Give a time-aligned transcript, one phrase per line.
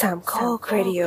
[0.00, 1.00] สามข้อครดิโอ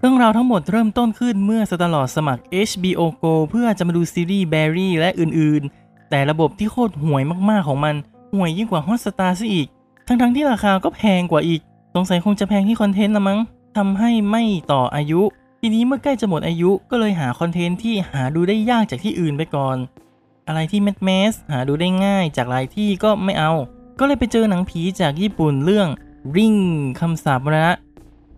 [0.00, 7.94] เรื่องราวทั้งหมดเริ่มต้นขึ้นเมื่อสตาร์ลอดสมัคร HBO Go เพื่อจะมาดูซีรีส์ Barry และอื่นๆ แต่ระบบที่โคตรห่วยมากๆของมัน
[8.34, 9.66] ห่วยยิ่งกว่า Hotstar ซะอีก
[10.06, 11.60] ทั้งๆที่ราคาก็แพงกว่าอีก
[11.94, 13.38] สงสัยคงจะแพงที่คอนเทนต์ละมั้ง
[13.76, 15.22] ทำให้ไม่ต่ออายุ
[15.60, 19.76] ทีนี้เมื่อใกล้จะหมดอายุก็เลยหาคอนเทนต์ที่หาดูได้ยากจากที่อื่นไปก่อน
[20.46, 23.52] อะไรที่แมสแมสหาดูได้ง่ายจากหลายที่ก็ไม่เอา
[23.98, 25.88] ก็เลยไปเจอหนังผีจากญี่ปุ่นเรื่อง
[26.36, 26.60] Ring
[27.00, 27.72] คำสาปมรณะ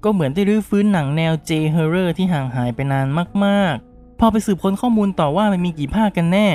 [0.04, 3.06] ก็เหมือนได้รื้อฟื้นหนังแนว J Horror ที่ห่างหายไปนาน
[3.44, 6.46] มากๆ พอไปสืบค้นข้อมูลต่อว่ามันมีกี่ภาคกันแน่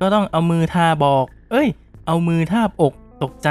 [0.00, 1.68] ก็ต้องเอามือทาบอก เอ้ย
[2.06, 2.92] เอามือทาบอก
[3.22, 3.50] ตกใจ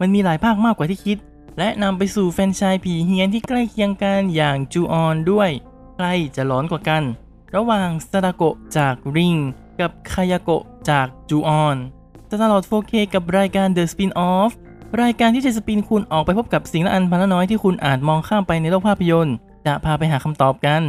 [0.00, 1.18] มันมีหลายภาคมากกว่าที่คิด
[1.58, 5.50] และนำไปสู่แฟนชายผีเฮียนที่ใกล้เคียงกันอย่างจูออนด้วย
[5.94, 7.02] ใครจะร้อนกว่ากัน
[7.54, 9.36] ระหว่างซาดาโกะจากริง
[9.80, 11.76] กับคายาโกะจากจูออน
[12.30, 14.52] ตลอด 4K กับรายการ The Spin-off
[15.02, 20.82] รายการที่จะสปินคุณออกไปพบกับสิ่งละอันพันละน้อยที่คุณอาจมองข้ามไปในโลกภาพยนตร์ จะพาไปหาคำตอบกัน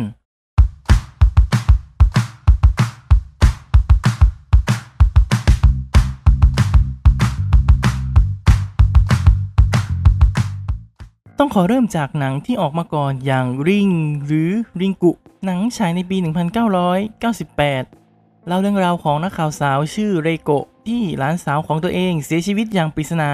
[11.39, 13.89] ต้องขอเริ่มจากหนังที่ออกมาก่อนอย่างริง
[14.25, 15.11] หรือริงกุ
[15.45, 18.04] หนังฉายในปี 1998
[18.47, 23.31] เล่าเรื่องราวของนักข่าวสาวชื่อเรโกะที่หลานสาวของตัวเองเสียชีวิตอย่างปริศนา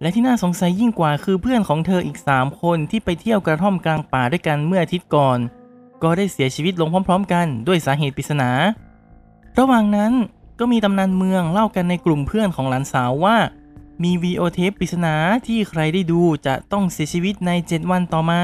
[0.00, 5.38] และที่น่าสงสัยยิ่งกว่าคือเพื่อนของเธออีก 3 คนที่ไปเที่ยวกระท่อมกลางป่าด้วยกันเมื่ออาทิตย์ก่อน
[6.02, 8.50] ก็ได้เสียชีวิตลงพร้อม ๆ กันด้วยสาเหตุปริศนา
[9.58, 10.12] ระหว่างนั้น
[10.58, 13.36] ก็มีตำนานเมืองเล่ากันในกลุ่มเพื่อนของหลานสาวว่า
[14.02, 15.14] มีวีโอเทปปริศนา
[15.46, 18.42] ที่ใครได้ดูจะต้องเสียชีวิตใน 7 วันต่อมา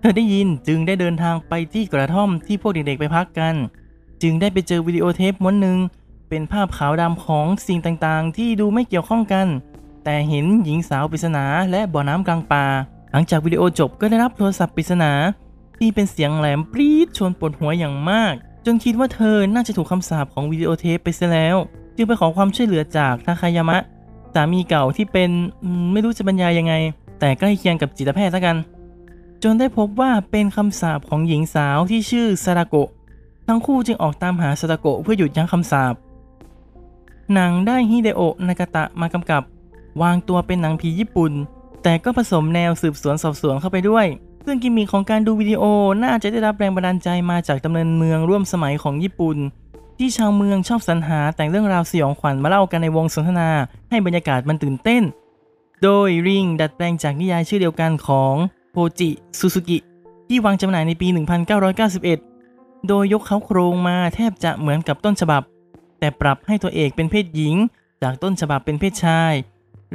[0.00, 3.54] เธอได้ยินจึงได้เดินทางไปที่กระท่อมที่พวกเด็กๆไปพักกัน
[4.22, 5.78] จึงได้ไปเจอวิดีโอเทปม้วนหนึ่ง
[6.28, 9.46] เป็นภาพขาวดำของสิ่งต่างๆ ที่ดูไม่เกี่ยวข้องกัน
[10.04, 12.64] แต่เห็นหญิงสาวปริศนาและบ่อน้ำกลางป่า
[13.12, 15.12] หลังจากวิดีโอจบก็ได้รับโทรศัพท์ปริศนา
[15.78, 18.34] ที่เป็นเสียงแหลมปรี๊ดชวนปวดหัวอย่างมาก
[18.66, 21.56] จนคิดว่าเธอน่าจะถูกคำสาปของวิดีโอเทปไปเสียแล้ว
[21.96, 23.78] จึงไปขอความช่วยเหลือจากทาคายามะ
[24.34, 25.30] สามีเก่าที่เป็น
[25.92, 26.74] ไม่รู้จะบรรยายยังไง
[27.20, 28.56] แต่ใกล้เคียงกับจิตแพทย์ล้วกัน
[29.42, 32.88] จนได้พบว่าเป็นคำสาปของหญิงสาวที่ชื่อซาดาโกะ
[33.50, 35.94] ทั้งคู่จึงออกตามหาซาดาโกะเพื่อหยุดยั้งคำสาป
[37.34, 39.42] หนังได้ฮิเดโอะนากาตะมากำกับ
[40.02, 41.32] วางตัวเป็นหนังผีญี่ปุ่น
[41.82, 44.06] แต่ก็ผสมแนวสืบสวนสอบสวนเข้าไปด้วย
[44.44, 45.62] ซึ่งกิมมิคของการดูวิดีโอ
[46.04, 49.36] น่าจะได้รับแรงบันดาลใจมาจากดำเนินเมืองร่วมสมัยของญี่ปุ่น
[49.98, 53.50] ที่ชาวเมืองชอบสรรหาแต่งเรื่องราวสยองขวัญมาเล่ากันในวงสนทนา
[53.90, 55.02] ให้บรรยากาศมันตื่นเต้น
[55.82, 58.34] โดยริงดัดแปลงจากนิยายชื่อเดียวกันของ
[58.72, 59.78] โพจิซูซูกิ
[60.28, 62.29] ที่วางจำหน่ายในปี 1991
[62.88, 65.42] โดยยกเขาโครงมาแทบจะเหมือนกับต้นฉบับ
[65.98, 67.54] แต่ปรับให้ตัวเอกเป็นเพศหญิง
[68.02, 69.32] จากต้นฉบับเป็นเพศชาย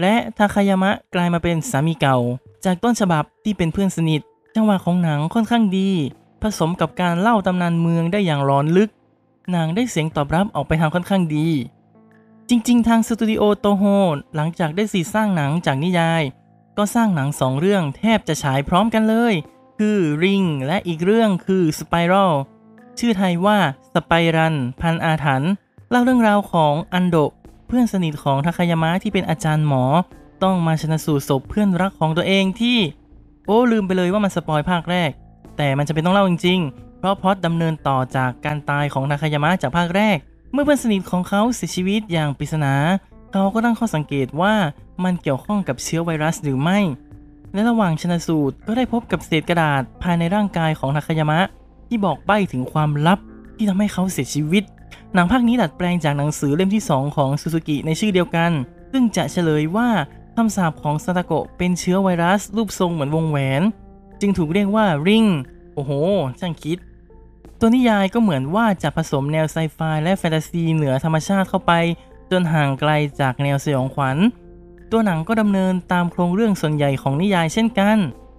[0.01, 2.17] และทาคายามะกลายมาเป็นสามีเก่า
[2.65, 4.21] จากต้นฉบับที่เป็นเพื่อนสนิท
[4.55, 5.89] จังหวะของหนังค่อนข้างดี
[6.41, 8.89] ผสมกับการเล่าตำนานเมืองได้อย่างร้อนลึก
[9.51, 11.47] หนังได้เสียงตอบรับออกไปทางค่อนข้างดี
[12.49, 13.83] จริง ๆ ทางสตูดิโอโตโฮ
[14.35, 16.23] หลังจากได้สีสร้างหนังจากนิยาย
[16.77, 19.33] ก็สร้างหนังสองเรื่องแทบจะฉายพร้อมกันเลย
[19.79, 22.31] คือ Ring และอีกเรื่องคือ Spiral
[22.99, 23.57] ชื่อไทยว่า
[23.93, 25.51] สไปรัน พันอาถรรพ์
[25.89, 27.31] เล่าเรื่องราวของอันโดะ
[27.67, 29.83] เพื่อนสนิทของทาคายามะที่เป็นอาจารย์หมอ
[30.43, 32.77] ต้องมาชนะสูตรศพเพื่อนรักของตัวเองที่
[33.45, 35.11] โอ้ลืมไปเลยว่ามันสปอยภาคแรก
[35.57, 40.17] แต่มันจะเป็นต้องเล่าจริงๆ เพราะพอดดำเนินต่อจากการตายของทาคายามะจากภาคแรก
[40.53, 42.73] เมื่อเพื่อนสนิทของเขาเสียชีวิตอย่างปริศนา
[43.31, 44.53] เขาก็ตั้งข้อสังเกตว่า
[45.03, 46.79] มันเกี่ยวข้องกับเชื้อไวรัสหรือไม่
[47.53, 51.39] และระหว่างชนะสูตรก็ได้พบกับเศษกระดาษภายในร่างกายของทาคายามะ
[51.95, 53.19] ที่บอกใบ้ถึงความลับ
[53.55, 54.63] ที่ทำให้เขาเสียชีวิต
[55.13, 58.51] หนังภาคนี้ดัดแปลงจากหนังสือเล่มที่ 2 ของซูซูกิในชื่อเดียวกัน
[58.91, 59.89] ซึ่งจะเฉลยว่า
[60.35, 63.61] คำสาปของซาตาโกะเป็นเชื้อไวรัสรูปทรงเหมือนวงแหวน
[64.21, 65.25] จึงถูกเรียกว่าริง
[65.73, 65.91] โอ้โห
[66.39, 66.77] ช่างคิด
[67.59, 71.73] ตัวนิยายก็เหมือนว่าจะผสมแนวไซไฟและแฟนตาซีเหนือธรรมชาติเข้าไป
[72.31, 74.17] จนห่างไกลจากแนวสยองขวัญ
[74.91, 77.97] ตัวหนังก็ดำเนินตามโครงเรื่องส่วนใหญ่ของนิยายเช่นกัน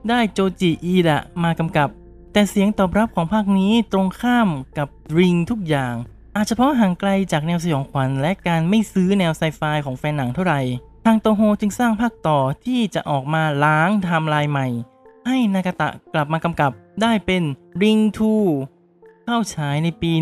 [0.08, 1.88] ได้โจจิอีดะมากำกับ
[2.36, 4.48] แต่เสียงตอบรับของภาคนี้ตรงข้าม
[4.78, 4.88] กับ
[5.18, 5.94] ริงทุกอย่าง
[6.36, 10.60] อาจจะเฉพาะห่างไกลจากแนวสยองขวัญและการไม่ซื้อแนวไซไฟของแฟนหนังเท่าไหร่
[11.04, 14.66] ทางโตโฮจึงสร้างภาคต่อที่จะออกมาล้างไทม์ไลน์ใหม่
[15.26, 16.72] ให้นากาตะกลับมากำกับ
[17.02, 17.42] ได้เป็น
[17.82, 18.02] Ring
[18.62, 20.12] 2เข้าฉายในปี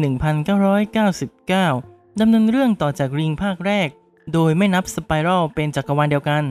[0.85, 3.89] 1999 ดำเนินเรื่องต่อจากริงภาคแรก
[4.33, 6.45] โดยไม่นับสไปรัลเป็นจักรวาลเดียวกัน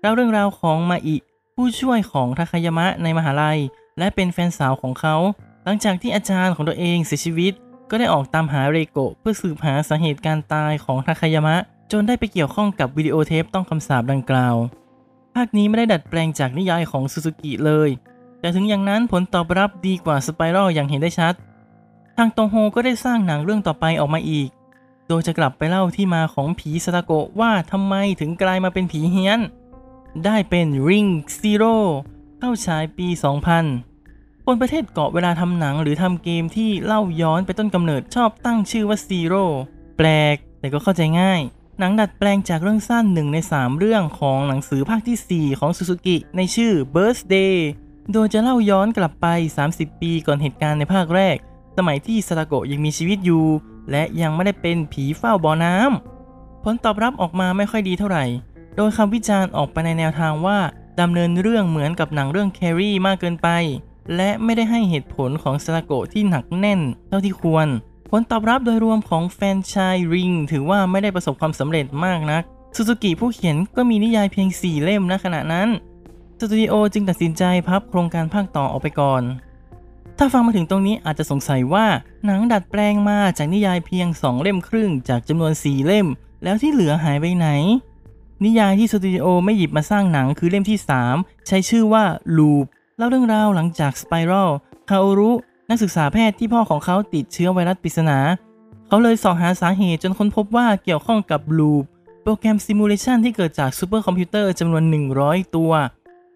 [0.00, 1.16] เล่าเรื่องราวของมาอิ
[1.54, 3.60] ผู้ช่วยของทาคายามะในมหาลัย
[3.98, 5.16] และเป็นแฟนสาวของเขา
[5.64, 7.52] หลังจากที่อาจารย์ของตัวเองเสียชีวิต
[7.90, 11.56] ก็ได้ออกตามหาเรโกะเพื่อสืบหาสาเหตุการตายของทาคายามะ
[11.92, 14.56] จนได้ไปเกี่ยวข้องกับวิดีโอเทปต้องคำสาปดังกล่าว
[15.34, 17.90] ภาคนี้ไม่ได้ดัดแปลงจากนิยายของซูซูกิเลย
[18.40, 21.34] แต่ถึงอย่างนั้นผลตอบรับดีกว่าสไปรัลอย่างเห็นได้ชัด
[22.16, 24.48] ทางตงโฮก็ได้สร้างหนังเรื่องต่อไปออกมาอีก
[25.08, 29.40] โดยจะกลับไปเล่าที่มาของผีสตาโกะว่าทำไมถึงกลายมาเป็นผีเฮี้ยน
[30.24, 31.74] ได้เป็น Ring Zero
[32.44, 33.08] เข้าฉายปี
[33.76, 39.44] 2000 คนประเทศเกาะเวลาทำหนังหรือทำเกมที่เล่าย้อนไปต้นกำเนิดชอบตั้งชื่อว่า Zero
[39.96, 41.40] แปลกแต่ก็เข้าใจง่าย
[41.78, 47.54] หนังดัดแปลงจากเรื่องสั้นหนึ่งใน 3 เรื่องของหนังสือภาคที่ 4 ของซูซูกิในชื่อ Birthday
[48.12, 49.26] โดยจะเล่าย้อนกลับไป
[49.66, 51.36] 30 ปีก่อนเหตุการณ์ในภาคแรก
[51.76, 53.44] สมัยที่สตาโกะยังมีชีวิตอยู่
[53.90, 58.24] และยังไม่ได้เป็นผีเฝ้าบ่อน้ำผลตอบรับออกมาไม่ค่อยดีเท่าไหร่
[58.76, 60.58] โดยคำวิจารณ์ออกไปในแนวทางว่า
[61.00, 63.48] ดำเนินเรื่องเหมือนกับหนังเรื่องแครีมากเกินไป
[64.16, 67.66] และไม่ได้ให้เหตุผลของสตาโกะที่หนักแน่นเท่าที่ควร
[68.10, 72.42] ผลตอบรับโดยรวมของแฟนชายริงถือว่าไม่ได้ประสบความสำเร็จมากนัก
[72.76, 75.68] ซูซูกิผู้เขียนก็มีนิยายเพียง 4 เล่มณขณะนั้น
[76.40, 79.22] สตูดิโอจึงตัดสินใจพับโครงการภาคต่อออกไปก่อน
[80.18, 81.86] ถ้าฟังมาถึงตรงนี้อาจจะสงสัยว่า
[82.26, 86.06] หนังดัดแปลงมาจากนิยายเพียง 2 เล่มครึ่งจากจำนวน 4 เล่ม
[86.44, 87.48] แล้วที่เหลือหายไปไหน
[88.44, 90.78] นิยายที่สตูดิโอไม่หยิบมาสร้างหนังคือเล่มที่
[91.10, 92.04] 3 ใช้ชื่อว่า
[92.36, 92.64] Loop
[92.96, 94.48] เล่าเรื่องราวหลังจาก Spiral
[94.90, 95.30] คาโอรุ
[95.70, 98.18] นักศึกษาแพทย์ที่พ่อของเขาติดเชื้อไวรัสปริศนา
[98.88, 101.84] เขาเลยสืบหาสาเหตุจนค้นพบว่าเกี่ยวข้องกับ Loop
[102.22, 104.82] โปรแกรม simulation ที่เกิดจากซูเปอร์คอมพิวเตอร์จำนวน
[105.18, 105.72] 100 ตัว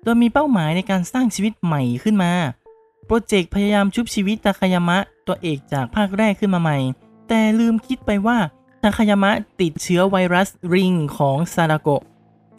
[0.03, 2.33] โดยมีเป้าหมายในการสร้างชีวิตใหม่ขึ้นมา
[3.07, 6.79] โปรเจกต์พยายามชุบชีวิตตาคายามะ ตัวเอกจากภาคแรกขึ้นมาใหม่
[7.29, 8.39] แต่ลืมคิดไปว่า
[8.83, 12.03] ตาคายามะติดเชื้อไวรัสริงของซาดาโกะ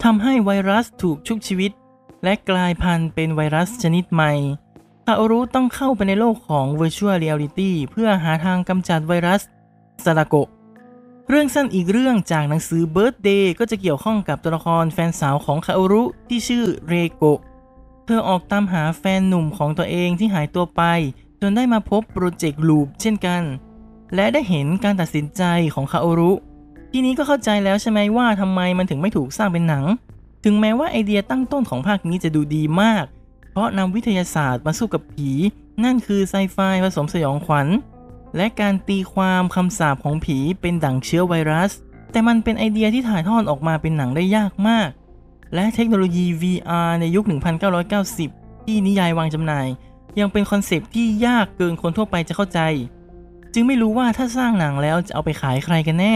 [0.03, 1.71] ทำให้ไวรัสถูกชุบชีวิต
[2.23, 4.33] และกลายพันธุ์เป็นไวรัสชนิดใหม่
[5.05, 9.41] คาโอรุต้องเข้าไปในโลกของ Virtual Reality เพื่อหาทางกำจัดไวรัส
[10.05, 10.47] ซาดาโกะ
[11.29, 17.39] เรื่องสั้นอีกเรื่องจากหนังสือ Birthday ก็จะเกี่ยวข้องกับตัวละครแฟนสาวของคาโอรุที่ชื่อเรโกะ
[18.05, 20.81] เธอออกตามหาแฟนหนุ่มของตัวเองที่หายตัวไป
[21.41, 23.41] จนได้มาพบโปรเจกต์ลูปเช่นกัน
[24.15, 26.31] และได้เห็นการตัดสินใจของคาโอรุ
[26.91, 29.85] ทีนี้ก็เข้าใจแล้วใช่ไหมว่าทำไมมันถึงไม่ถูกสร้างเป็นหนัง
[30.45, 33.05] ถึงแม้ว่าไอเดียตั้งต้นของภาคนี้จะดูดีมาก
[33.51, 35.29] เพราะนำวิทยาศาสตร์มาสู้กับผี
[35.83, 37.67] นั่นคือไซไฟผสมสยองขวัญ
[38.37, 41.71] และการตีความคำสาปของผีเป็นดั่งเชื้อไวรัส
[42.11, 44.89] แต่มันเป็นไอเดียที่ถ่ายทอดออกมาเป็นหนังได้ยากมาก
[45.55, 47.23] และเทคโนโลยี VR ในยุค
[47.95, 49.67] 1990 ที่นิยายวางจำหน่าย
[50.19, 52.59] ยังเป็นคอนเซปต์ที่ยากเกินคนทั่วไปจะเข้าใจ
[53.53, 56.15] จึงไม่รู้ว่าถ้าสร้างหนังแล้วจะเอาไปขายใครกันแน่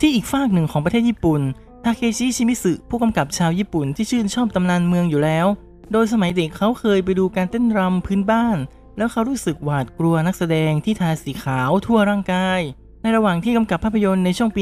[0.00, 1.40] ที่อีกฟากหนึ่งของประเทศญี่ปุ่น
[1.84, 5.46] ทาเคชิ ชิมิสึผู้กำกับชาวญี่ปุ่นที่ชื่นชอบตำนานเมืองอยู่แล้ว
[5.92, 8.56] โดยสมัยเด็กเขาเคยไปดูการเต้นรำพื้นบ้าน
[8.96, 12.60] แล้วเขารู้สึกหวาดกลัวนักแสดงที่ทาสีขาวทั่วร่างกาย
[13.02, 14.60] ในระหว่างที่กำกับภาพยนตร์ในช่วงปี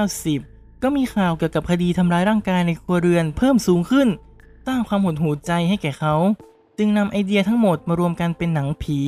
[0.00, 4.08] 1990 ก็มีข่าวเกี่ยวกับคดีทำร้ายร่างกายในครัวเรือนเพิ่มสูงขึ้น
[4.66, 6.14] สร้างความหดหู่ใจให้แก่เขา
[6.78, 9.00] จึงนำไอเดียทั้งหมดมารวมกันเป็นหนังผี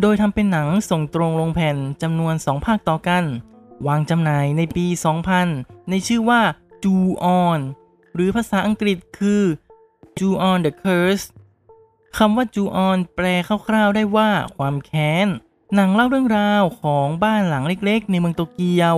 [0.00, 3.24] โดยทำเป็นหนังส่งตรงลงแผ่นจำนวน 2 ภาคต่อกัน
[3.86, 4.86] วางจำหน่ายในปี
[5.38, 6.40] 2000 ในชื่อว่า
[6.82, 6.96] Ju
[7.42, 7.60] On
[8.14, 9.42] หรือภาษาอังกฤษคือ
[10.18, 11.26] Ju On the Curse
[12.18, 13.26] คำว่า Ju On แปล
[13.66, 15.26] คร่าวๆได้ว่าความแค้น
[15.74, 18.96] หนังเล่าเรื่องราวของบ้านหลังเล็กๆ ในเมืองโตเกียว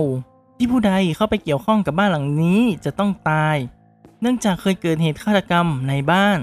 [0.57, 3.57] ที่ผู้ใดเข้าไปเกี่ยวข้องกับบ้านหลังนี้จะต้องตาย
[4.21, 6.37] เนื่องจากเคยเกิดเหตุฆาตกรรมในบ้าน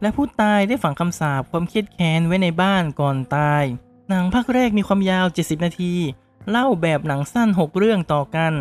[0.00, 3.64] และผู้ตายได้ฝังคำสาปความเครียดแค้นไว้ในบ้านก่อนตาย
[4.12, 5.92] หนังภาคแรกมีความยาว 70 นาที
[6.50, 8.52] เล่าแบบหนังสั้น 6 เรื่องต่อกัน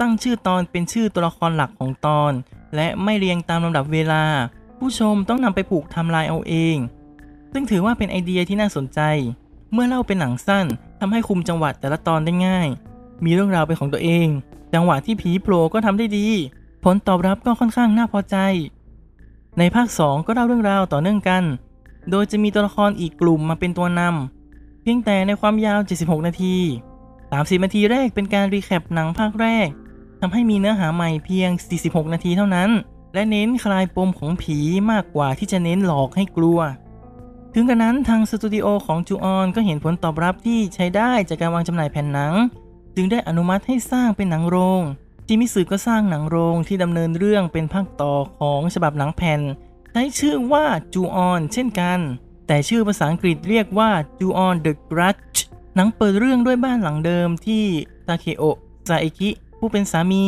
[0.00, 2.32] ตั้งชื่อตอนเป็นชื่อตัวละครหลักของตอน
[2.74, 4.24] และไม่เรียงตามลำดับเวลา
[4.78, 6.76] ผู้ชมต้องนำไปผูกทำลายเอาเอง
[7.52, 9.00] ซึ่งถือว่าเป็นไอเดียที่น่าสนใจ
[9.72, 10.66] เมื่อเล่าเป็นหนังสั้น
[11.00, 12.68] ทำให้คุมจังหวะแต่ละตอนได้ง่าย
[13.24, 14.28] มีเรื่องราวเป็นของตัวเอง
[14.74, 16.28] จังหวะที่ผีโผล่ก็ทำได้ดี
[16.84, 18.36] ผลตอบรับก็ค่อนข้างน่าพอใจ
[19.58, 21.42] ในภาค 2 ก็เล่าเรื่องราวต่อเนื่องกัน
[22.10, 24.39] โดยจะมีตัวละครอีกกลุ่มมาเป็นตัวนำ
[24.82, 26.56] เพียงแต่ในความยาว 76 นาที
[27.10, 29.68] 30 นาทีแรกเป็นการรีแคปหนังภาคแรก
[30.20, 31.50] ทำให้มีเนื้อหาใหม่เพียง
[31.82, 32.70] 46 นาทีเท่านั้น
[33.14, 34.58] และเน้นคลายปมของผี
[34.90, 36.60] มากกว่าที่จะเน้นหลอกให้กลัว
[37.54, 42.34] ถึงกระนั้นทางสตูดิโอของจูออนก็เห็นผลตอบรับที่ใช้ได้จากการวางจำหน่ายแผ่นหนัง
[42.96, 44.82] จึงได้อนุมัติให้สร้างเป็นหนังโรง
[45.26, 49.40] จิมิสึก็สร้างหนังโรงที่ดำเนินเรื่องเป็นภาคต่อของฉบับหนังแผ่น
[49.92, 51.98] ใช้ชื่อว่าจูออนเช่นกัน
[52.52, 55.38] แต่ชื่อภาษาอังกฤษเรียกว่าจูออน The Grudge
[55.74, 57.64] หนังเปิดเรื่องด้วยบ้านหลังเดิมที่
[58.08, 60.26] ตาเคโอะซาเอกิ ผู้เป็นสามี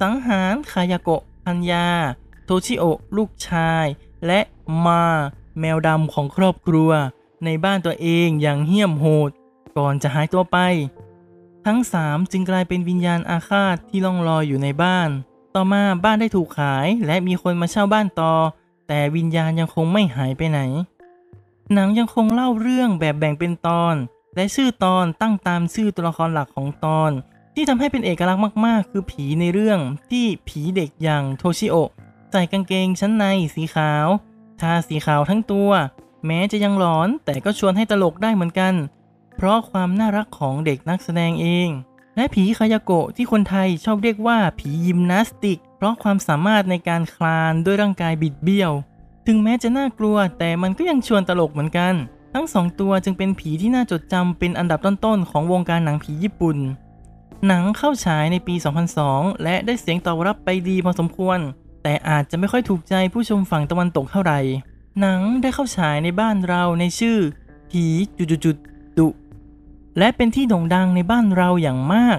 [0.00, 1.88] สังหารคายาโกะพันยา
[2.44, 3.86] โทชิโอะลูกชาย
[4.26, 4.40] และ
[4.86, 5.02] มา
[5.60, 6.90] แมวดำของครอบครัว
[7.44, 9.30] ในบ้านตัวเองอย่างเหี้ยมโหด
[9.76, 10.58] ก่อนจะหายตัวไป
[11.66, 15.08] ทั้งสามจึงกลายเป็นวิญญาณอาฆาตที่ล่องลอยอยู่ในบ้าน
[15.54, 18.32] ต่อมาบ้านได้ถูกขายและมีคนมาเช่าบ้านต่อ
[18.88, 20.60] แต่วิญญาณยังคงไม่หายไปไหน
[21.72, 23.94] หนังยังคงเล่าเรื่องแบบแบ่งเป็นตอน
[24.36, 27.10] และชื่อตอนตั้งตามชื่อตัวละครหลักของตอน
[27.54, 29.78] ที่ทำให้เป็นเอกลักษณ์มาก ๆ คือผีในเรื่อง
[30.10, 31.76] ที่ผีเด็กอย่างโทชิโอ
[32.30, 34.06] ใส่กางเกงชั้นในสีขาว
[34.60, 35.70] ทาสีขาวทั้งตัว
[36.26, 38.74] แม้จะยังหลอนแต่ก็ชวนให้ตลกได้เหมือนกัน
[39.36, 41.68] เพราะความน่ารักของเด็กนักแสดงเอง
[42.16, 48.72] และผีคายาโกะที่คนไทยชอบเรียกว่าผียิมนาสติก เพราะความสามารถในการคลานด้วยร่างกายบิดเบี้ยว
[49.26, 51.94] ถึงแม้จะน่ากลัวแต่มันก็ยังชวนตลกเหมือนกัน
[52.34, 56.58] ทั้งสองตัวจึงเป็นผีที่น่าจดจำเป็นอันดับต้นๆของวงการหนังผีญี่ปุ่น
[57.46, 58.54] หนังเข้าฉายในปี
[58.98, 61.38] 2002 และได้เสียงตอบรับไปดีพอสมควร
[61.82, 64.40] แต่อาจจะไม่ค่อยถูกใจผู้ชมฝั่งตะวันตกเท่าไหร่
[65.00, 67.18] หนังได้เข้าฉายในบ้านเราในชื่อ
[67.70, 67.84] ผี
[68.18, 69.08] จุดๆๆดุ
[69.98, 72.18] และเป็นที่โด่งดังในบ้านเราอย่างมาก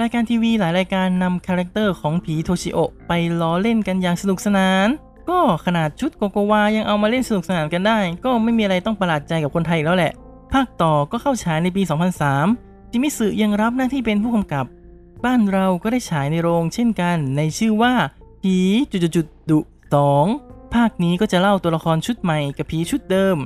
[0.00, 4.88] รายการทีวีหลายรายการนำ character ของผีโทชิโอะไปล้อเล่นกันอย่างสนุกสนาน
[5.30, 10.12] ก็ขนาดชุดโกโกวายังเอามาเล่นสนุกสนานกันได้ ก็ไม่มีอะไรต้องประหลาดใจกับคนไทยอีกแล้วแหละ
[10.52, 11.82] ภาคต่อก็เข้าฉายในปี
[12.36, 14.66] 2003 ชิมิสึยังรับหน้าที่เป็นผู้กำกับ
[15.24, 17.94] บ้านเราก็ได้ฉายในโรงเช่นกันในชื่อว่า
[18.42, 18.56] ผี
[18.92, 19.58] จุดๆๆดุ
[20.16, 23.36] 2ภาคนี้ก็จะเล่าตัวละครชุดใหม่กับผีชุดเดิม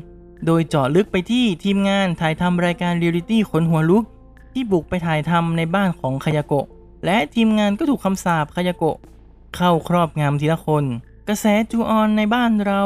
[0.47, 4.04] โดยเจาะลึกไปที่ทีมงานถ่ายทำรายการเรียลลิตี้ขนหัวลุก
[4.52, 6.66] ที่บุกไปถ่ายทำในบ้านของคายาโกะ
[7.04, 8.97] และทีมงานก็ถูกคำสาปคายาโกะ
[9.56, 10.85] เข้าครอบงำทีละคน
[11.28, 12.83] กระแสจูออนในบ้านเรา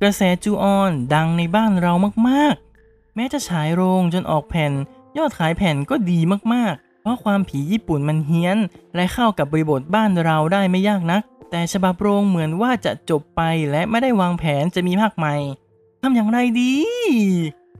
[0.00, 1.92] กระแสจูออนดังในบ้านเรา
[2.28, 4.72] มากๆ แม้จะฉายโรงจนออกแผ่น
[5.16, 6.18] ยอดขายแผ่นก็ดี
[6.52, 8.58] มากๆ เพราะความผีญี่ปุ่นมันเฮี้ยน
[8.94, 13.40] และเข้ากับบริบทบ้านเราได้ไม่ยากนัก แต่ฉบับโรงเหมือนว่าจะจบไป
[13.70, 15.34] และไม่ได้วางแผนจะมีภาคใหม่
[16.02, 16.74] ทำอย่างไรดี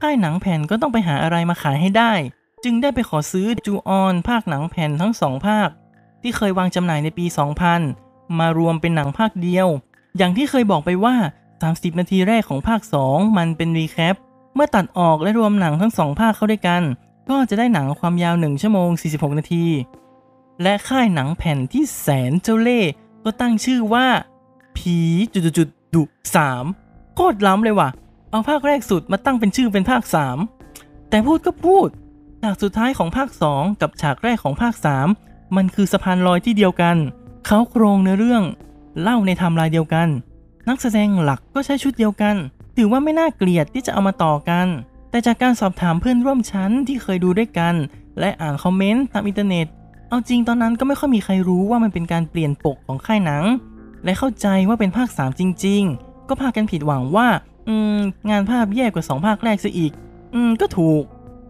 [0.02, 2.12] ค่ายหนังแผ่นก็ต้องไปหาอะไรมาขายให้ได้
[2.64, 5.68] จึงได้ไปขอซื้อจูออนภาคหนังแผ่นทั้งสองภาค
[6.22, 7.26] ที่เคยวางจำหน่ายในปี
[7.70, 8.03] 2000
[8.38, 9.68] มารวมเป็นหนังภาคเดียว
[10.16, 11.14] อย่างที่เคยบอกไปว่า
[11.58, 14.16] 30 นาทีแรกของภาค 2 มันเป็นรีแคป
[14.54, 16.82] เมื่อตัดออกและรวมหนังทั้งสองภาคเข้าด้วยกัน
[17.30, 19.66] ก็จะได้หนังความยาว 1 ชั่วโมง 46 นาที
[20.62, 22.90] และค่ายหนังแผ่นที่แสนเจ้าเล่ห์
[23.24, 24.06] ก็ตั้งชื่อว่า
[24.76, 24.98] ผี
[25.34, 26.02] จุดๆๆดุ
[26.58, 27.88] 3โคตรล้ำเลยว่ะ
[28.30, 30.02] เอาภาคแรกสุดมาตั้งเป็นชื่อเป็นภาค
[30.56, 31.88] 3 แต่พูดก็พูด
[32.42, 34.74] ฉากสุดท้ายของภาค 2 กับฉากแรกของภาค
[35.14, 36.96] 3 มันคือสะพานลอยที่เดียวกัน
[37.46, 38.42] เค้าโครงในอเรื่อง
[39.00, 40.08] เล่าในไทม์ไลน์เดียวกัน
[40.68, 42.34] นักแสดงหลักก็ใช้ชุดเดียวกัน
[42.76, 44.66] ถือว่าไม่น่าเกลียดที่จะเอามาต่อกัน
[45.10, 47.74] แต่จากการสอบถามเพื่อนร่วมชั้นที่เคยดูด้วยกัน
[48.20, 49.66] และอ่านคอมเมนต์ตามอินเทอร์เน็ต
[50.08, 53.44] เอาจริงตอนนั้นก็ไม่ค่อยมีใครรู้ว่ามันเป็นการเปลี่ยนปกของค่ายหนัง
[54.04, 57.28] และเข้าใจว่าเป็นภาค 3 จริง ๆ ก็พากันผิดหวังว่า
[57.68, 57.98] อืม
[58.30, 59.92] งานภาพแย่กว่า 2 ภาคแรกซะอีก
[60.34, 61.02] อืม ก็ถูก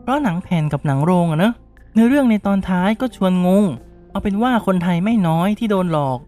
[0.02, 1.52] เพราะหนังแผ่นกับหนังโรงอะเนอะ
[1.94, 3.64] ในเรื่องในตอนท้ายก็ชวนงง
[4.14, 6.18] เอาเป็นว่าคนไทยไม่น้อยที่โดนหลอก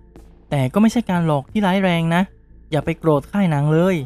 [0.51, 2.23] แต่ก็ไม่ใช่การหลอกที่ร้ายแรงนะ
[2.71, 3.97] อย่าไปโกรธค่ายหนังเลย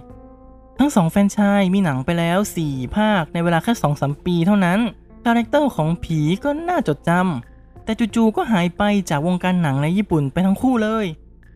[0.78, 4.78] ทั้งสองแฟนชายมีหนังไปแล้ว 4 ภาคในเวลาแค่2-3ปีเท่านั้น
[5.24, 11.06] character ของผีก็น่าจดจำแต่จู่ๆก็หายไปจากวงการหนังในญี่ปุ่นไปทั้งคู่เลย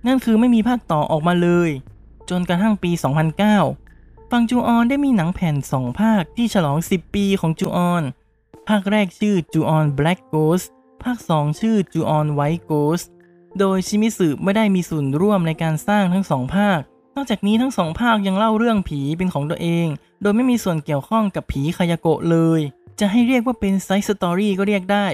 [0.06, 1.70] นั่นคือไม่มีภาคต่อออกมาเลย
[2.30, 2.90] จนกระทั่งปี
[3.60, 8.02] 2009ฝั่งจูออนได้มีหนังแผ่น 2 ภาคที่ฉลอง 10 ปีของจูออน
[8.68, 10.66] ภาคแรกชื่อจูออน Black Ghost
[11.02, 13.06] ภาค 2 ชื่อจูออน White Ghost
[13.58, 16.80] โดยชิมิสึไม่ได้มีส่วนร่วมในการสร้างทั้งสองภาค
[17.16, 19.86] นอกจากนี้ทั้งสองภาคยังเล่าเรื่องผีเป็นของตัวเอง
[20.22, 22.60] โดยไม่มีส่วนเกี่ยวข้องกับผีคายาโกะเลย
[23.00, 25.06] จะให้เรียกว่าเป็น side story ก็เรียกได้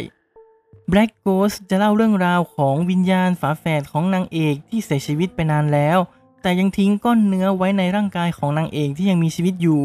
[0.90, 5.98] Black Ghost จะเล่าเรื่องราวของวิญญาณฝาแฝดของนางเอกที่เสียชีวิตไปนานแล้ว
[6.42, 9.82] แต่ยังทิ้งก้อนเนื้อไว้ในร่างกายของนางเอกที่ยังมีชีวิตอยู่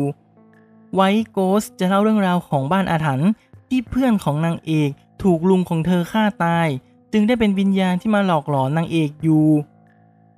[0.98, 3.30] White Ghost จะเล่าเรื่องราวของบ้านอาถรรพ์
[3.70, 4.92] ที่เพื่อนของนางเอก
[5.24, 6.68] ถูกลุงของเธอฆ่าตาย
[7.14, 9.48] จึงได้เป็นวิญญาณที่มาหลอกหลอนนางเอกอยู่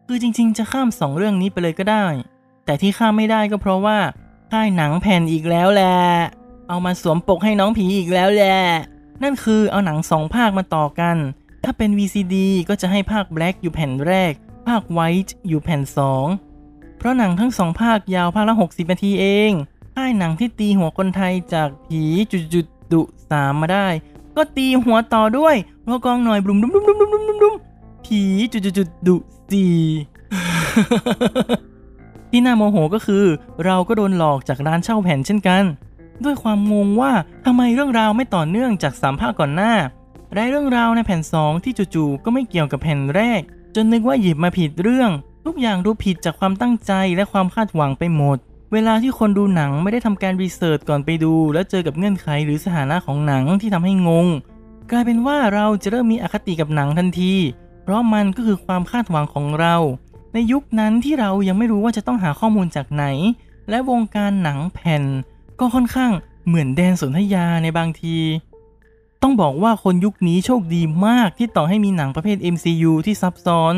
[0.07, 2.05] คือจริงๆ จะข้ามสองเรื่องนี้ไปเลยก็ได้
[2.65, 3.97] แต่ที่ข้ามไม่ได้ก็เพราะว่า
[4.51, 5.97] ค่ายหนังแผ่นอีกแล้วแหละ
[6.67, 8.57] เอามาสวมปกให้น้องผีอีกแล้วแหละ
[9.23, 11.17] นั่นคือเอาหนังสองภาคมาต่อกัน
[11.63, 12.35] ถ้าเป็น VCD
[12.69, 14.33] ก็จะให้ภาค Black อยู่แผ่นแรก
[14.67, 15.81] ภาค White อยู่แผ่น
[16.39, 19.51] 2 เพราะหนังทั้งสองภาคยาวภาคละ 60 นาทีเอง
[19.95, 23.87] ค่ายหนังที่ตีหัวคนไทยจากผีจุดๆดุสามมาได้
[24.37, 25.55] ก็ตีหัวต่อด้วย
[25.87, 27.55] รอกองหน่อยบลุมดุมดุมดุมดุมดุมดุมดุม
[28.05, 29.15] ผีจุดจุดจุดดุ
[29.51, 29.65] สี
[32.31, 33.25] ที่น่าโมโหก็คือ
[33.65, 35.63] เราก็โดนหลอกจากร้านเช่าแผ่นเช่นกัน
[36.23, 37.11] ด้วยความงงว่า
[37.45, 39.73] ทำไมเรื่องราวไม่ต่อเนื่องจากสามภาคก่อนหน้า
[40.33, 43.41] และเรื่องราวในแผ่นสองที่จู่ๆก็ไม่เกี่ยวกับแผ่นแรก
[43.75, 45.11] จนนึกว่าหยิบมาผิดเรื่อง
[45.45, 48.37] ทุกอย่างดูผิดจากความตั้งใจและความคาดหวังไปหมด
[48.73, 54.27] เวลาที่คนดูหนังไม่ได้ทำการรีเสิร์ชก่อนไปดู แล้วเจอกับเงื่อนไขหรือสถานะของหนังที่ทำให้งง
[54.91, 57.33] กลายเป็นว่าเราจะเริ่มมีอคติกับหนังทันที
[57.83, 59.75] เพราะมันก็คือความคาดหวังของเรา
[60.33, 63.05] ในยุคนั้นที่เรายังไม่รู้ว่าจะต้องหาข้อมูลจากไหน
[63.69, 65.03] และวงการหนังแผ่น
[65.59, 66.11] ก็ค่อนข้าง
[66.47, 68.17] เหมือนแดนสนธยาในบางที
[69.21, 73.73] ต้องบอกว่าคนยุคนี้โชคดีมากที่ต่อให้มีหนังประเภท MCU ที่ซับซ้อน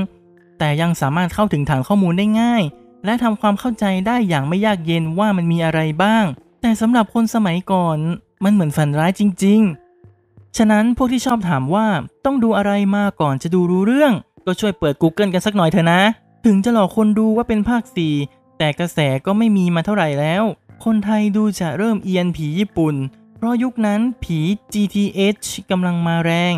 [0.60, 2.64] แต่ยังสามารถเข้าถึงฐานข้อมูลได้ง่าย
[3.06, 6.26] และทำความเข้าใจได้อย่างไม่ยากเย็นว่ามันมีอะไรบ้าง
[6.62, 7.98] แต่สำหรับคนสมัยก่อน
[8.44, 9.62] มันเหมือนฝันร้ายจริง
[10.10, 11.88] ๆ ฉะนั้นพวกที่ชอบถามว่า
[12.26, 14.14] ต้องดูอะไรมาก่อนจะดูรู้เรื่อง
[14.46, 16.02] ก็ช่วยเปิด Google กันสักหน่อยเถอะนะ
[16.46, 17.84] ถึงจะหลอกคนดูว่าเป็นภาค
[18.22, 20.44] 4 แต่กระแสก็ไม่มีมาเท่าไหร่แล้ว
[20.86, 22.96] คนไทยดูจะเริ่มเอียนผีญี่ปุ่น
[23.36, 24.40] เพราะยุคนั้นผี
[24.74, 26.56] GTH กำลังมาแรง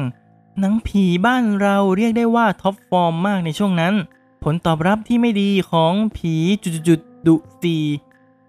[0.60, 3.94] หนังผีบ้านเราเรียกได้ว่าท็อปฟอร์มมากในช่วงนั้น
[4.44, 7.78] ผลตอบรับที่ไม่ดีของผีจุดๆดุสี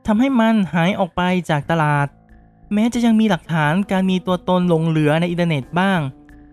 [0.06, 2.06] ทำให้มันหายออกไปจากตลาด
[2.74, 6.00] แม้จะยังมีหลักฐานการมีตัวตนหลงเหลือในอินเทอร์เน็ตบ้าง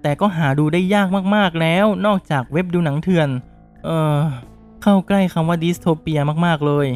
[0.02, 3.30] แต่ก็หาดูได้ยากมากๆแล้วนอกจากเว็บดูหนังเถื่อน
[3.86, 4.18] เออ
[4.82, 6.88] เข้าใกล้คำว่า dystopia มากๆเลย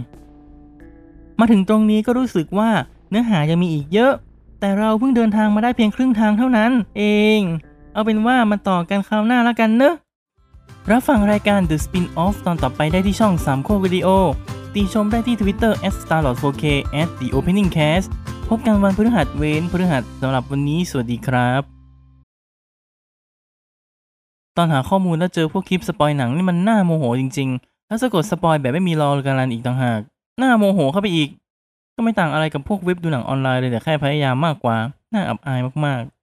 [1.39, 2.69] มาถึงตรงนี้ก็รู้สึกว่า
[3.09, 4.13] เนื้อหายังมีอีกเยอะ
[4.59, 7.03] แต่เราเพิ่งเดินทางมาได้เพียงครึ่งทางเท่านั้น เอ
[7.37, 7.39] ง
[7.93, 9.95] เอาเป็นว่ามาต่อกันคราวหน้าแล้วกันเนอะ
[10.91, 14.07] รับฟังรายการ The Spin-off ตอนต่อไปได้ที่ช่อง3โควิดีโอ
[14.73, 16.63] ตีชมได้ที่ Twitter @starlord4k
[17.19, 18.07] @the opening cast
[18.49, 21.61] พบกันวันพฤหัสเว้นพฤหัสสำหรับวันนี้ สวัสดีครับ
[24.57, 29.99] ตอนหาข้อมูลแล้วเจอพวกคลิปสปอยหนังนี่มันน่าโมโหจริงๆแล้วสะกดสปอยแบบไม่มีรอการันอีกต่างหาก
[30.41, 31.29] น่าโมโหเข้าไปอีก
[31.95, 34.75] ก็ไม่ต่างอะไรกับพวกเว็บดูหนังออนไลน์เลยแต่แค่พยายามมากกว่า
[35.13, 36.11] น่าอับอายมากๆ